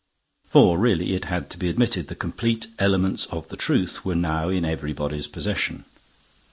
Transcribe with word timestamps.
For 0.47 0.79
really, 0.79 1.13
it 1.13 1.25
had 1.25 1.51
to 1.51 1.59
be 1.59 1.69
admitted, 1.69 2.07
the 2.07 2.15
complete 2.15 2.65
elements 2.79 3.27
of 3.27 3.49
the 3.49 3.55
truth 3.55 4.03
were 4.03 4.15
now 4.15 4.49
in 4.49 4.65
everybody's 4.65 5.27
possession. 5.27 5.85